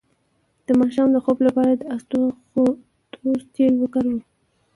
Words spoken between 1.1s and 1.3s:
د